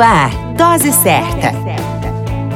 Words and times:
No 0.00 0.04
ar, 0.06 0.30
Dose 0.56 0.90
Certa. 0.94 1.52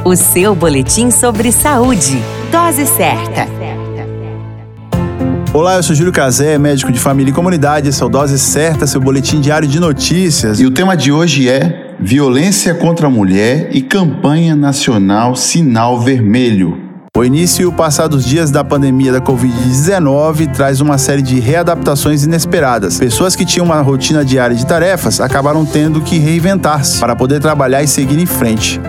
O 0.03 0.15
seu 0.15 0.55
boletim 0.55 1.11
sobre 1.11 1.51
saúde. 1.51 2.17
Dose 2.51 2.87
Certa. 2.87 3.47
Olá, 5.53 5.75
eu 5.75 5.83
sou 5.83 5.95
Júlio 5.95 6.11
Cazé, 6.11 6.57
médico 6.57 6.91
de 6.91 6.97
família 6.97 7.29
e 7.29 7.33
comunidade. 7.35 7.89
Esse 7.89 8.01
é 8.01 8.05
o 8.07 8.09
Dose 8.09 8.39
Certa, 8.39 8.87
seu 8.87 8.99
boletim 8.99 9.39
diário 9.39 9.67
de 9.67 9.79
notícias. 9.79 10.59
E 10.59 10.65
o 10.65 10.71
tema 10.71 10.97
de 10.97 11.11
hoje 11.11 11.47
é 11.47 11.93
Violência 11.99 12.73
contra 12.73 13.05
a 13.05 13.11
Mulher 13.11 13.69
e 13.71 13.79
Campanha 13.79 14.55
Nacional 14.55 15.35
Sinal 15.35 15.99
Vermelho. 15.99 16.84
O 17.15 17.23
início 17.23 17.61
e 17.61 17.65
o 17.65 17.71
passar 17.71 18.09
dos 18.09 18.25
dias 18.25 18.51
da 18.51 18.61
pandemia 18.61 19.09
da 19.09 19.21
Covid-19 19.21 20.51
traz 20.51 20.81
uma 20.81 20.97
série 20.97 21.21
de 21.21 21.39
readaptações 21.39 22.25
inesperadas. 22.25 22.99
Pessoas 22.99 23.37
que 23.37 23.45
tinham 23.45 23.65
uma 23.65 23.79
rotina 23.79 24.25
diária 24.25 24.53
de 24.53 24.65
tarefas 24.65 25.21
acabaram 25.21 25.65
tendo 25.65 26.01
que 26.01 26.19
reinventar-se 26.19 26.99
para 26.99 27.15
poder 27.15 27.39
trabalhar 27.39 27.81
e 27.81 27.87
seguir 27.87 28.19
em 28.19 28.25
frente. 28.25 28.81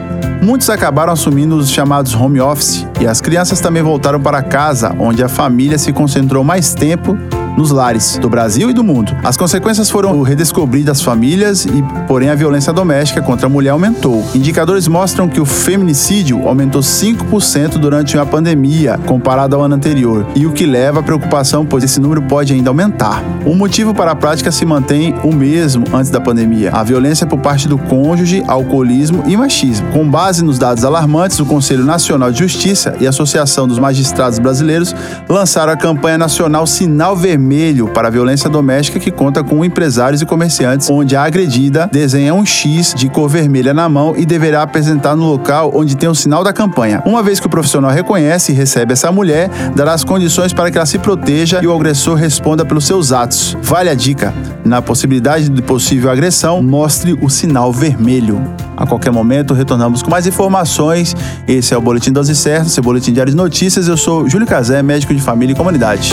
Muitos 0.42 0.68
acabaram 0.68 1.12
assumindo 1.12 1.54
os 1.54 1.70
chamados 1.70 2.16
home 2.16 2.40
office 2.40 2.84
e 3.00 3.06
as 3.06 3.20
crianças 3.20 3.60
também 3.60 3.80
voltaram 3.80 4.20
para 4.20 4.42
casa, 4.42 4.92
onde 4.98 5.22
a 5.22 5.28
família 5.28 5.78
se 5.78 5.92
concentrou 5.92 6.42
mais 6.42 6.74
tempo 6.74 7.16
nos 7.56 7.70
lares 7.70 8.18
do 8.18 8.28
Brasil 8.28 8.70
e 8.70 8.72
do 8.72 8.84
mundo. 8.84 9.16
As 9.24 9.36
consequências 9.36 9.90
foram 9.90 10.18
o 10.18 10.22
redescobrir 10.22 10.84
das 10.84 11.00
famílias 11.00 11.64
e, 11.64 11.82
porém, 12.06 12.28
a 12.28 12.34
violência 12.34 12.72
doméstica 12.72 13.22
contra 13.22 13.46
a 13.46 13.48
mulher 13.48 13.70
aumentou. 13.70 14.24
Indicadores 14.34 14.86
mostram 14.86 15.28
que 15.28 15.40
o 15.40 15.46
feminicídio 15.46 16.46
aumentou 16.46 16.82
5% 16.82 17.78
durante 17.78 18.18
a 18.18 18.26
pandemia, 18.26 18.98
comparado 19.06 19.56
ao 19.56 19.62
ano 19.62 19.74
anterior, 19.74 20.26
e 20.34 20.46
o 20.46 20.52
que 20.52 20.66
leva 20.66 21.00
à 21.00 21.02
preocupação, 21.02 21.64
pois 21.64 21.82
esse 21.82 22.00
número 22.00 22.20
pode 22.22 22.52
ainda 22.52 22.70
aumentar. 22.70 23.22
O 23.44 23.54
motivo 23.54 23.94
para 23.94 24.10
a 24.10 24.16
prática 24.16 24.52
se 24.52 24.64
mantém 24.64 25.14
o 25.24 25.32
mesmo 25.32 25.84
antes 25.92 26.10
da 26.10 26.20
pandemia: 26.20 26.70
a 26.72 26.82
violência 26.82 27.26
por 27.26 27.38
parte 27.38 27.66
do 27.66 27.78
cônjuge, 27.78 28.44
alcoolismo 28.46 29.24
e 29.26 29.36
machismo. 29.36 29.88
Com 29.92 30.08
base 30.08 30.44
nos 30.44 30.58
dados 30.58 30.84
alarmantes, 30.84 31.40
o 31.40 31.46
Conselho 31.46 31.84
Nacional 31.84 32.30
de 32.30 32.40
Justiça 32.40 32.94
e 33.00 33.06
a 33.06 33.10
Associação 33.10 33.66
dos 33.66 33.78
Magistrados 33.78 34.38
Brasileiros 34.38 34.94
lançaram 35.28 35.72
a 35.72 35.76
campanha 35.76 36.18
nacional 36.18 36.66
Sinal 36.66 37.16
Vermelho 37.16 37.45
vermelho 37.46 37.86
para 37.86 38.10
violência 38.10 38.50
doméstica 38.50 38.98
que 38.98 39.12
conta 39.12 39.44
com 39.44 39.64
empresários 39.64 40.20
e 40.20 40.26
comerciantes, 40.26 40.90
onde 40.90 41.14
a 41.14 41.22
agredida 41.22 41.88
desenha 41.90 42.34
um 42.34 42.44
X 42.44 42.92
de 42.92 43.08
cor 43.08 43.28
vermelha 43.28 43.72
na 43.72 43.88
mão 43.88 44.14
e 44.16 44.26
deverá 44.26 44.62
apresentar 44.62 45.14
no 45.14 45.24
local 45.24 45.70
onde 45.72 45.96
tem 45.96 46.08
o 46.08 46.14
sinal 46.14 46.42
da 46.42 46.52
campanha. 46.52 47.02
Uma 47.06 47.22
vez 47.22 47.38
que 47.38 47.46
o 47.46 47.50
profissional 47.50 47.92
reconhece 47.92 48.50
e 48.50 48.54
recebe 48.54 48.92
essa 48.92 49.12
mulher, 49.12 49.48
dará 49.76 49.92
as 49.92 50.02
condições 50.02 50.52
para 50.52 50.70
que 50.72 50.76
ela 50.76 50.86
se 50.86 50.98
proteja 50.98 51.60
e 51.62 51.66
o 51.68 51.72
agressor 51.72 52.16
responda 52.16 52.64
pelos 52.64 52.84
seus 52.84 53.12
atos. 53.12 53.56
Vale 53.62 53.90
a 53.90 53.94
dica: 53.94 54.34
na 54.64 54.82
possibilidade 54.82 55.48
de 55.48 55.62
possível 55.62 56.10
agressão, 56.10 56.60
mostre 56.60 57.16
o 57.22 57.30
sinal 57.30 57.72
vermelho. 57.72 58.42
A 58.76 58.86
qualquer 58.86 59.12
momento 59.12 59.54
retornamos 59.54 60.02
com 60.02 60.10
mais 60.10 60.26
informações. 60.26 61.14
Esse 61.46 61.72
é 61.72 61.78
o 61.78 61.80
Boletim 61.80 62.12
Dose 62.12 62.34
Certa, 62.34 62.68
seu 62.68 62.82
boletim 62.82 63.12
diário 63.12 63.30
de 63.30 63.36
notícias. 63.36 63.86
Eu 63.86 63.96
sou 63.96 64.28
Júlio 64.28 64.46
Cazé, 64.46 64.82
médico 64.82 65.14
de 65.14 65.22
família 65.22 65.54
e 65.54 65.56
comunidade. 65.56 66.12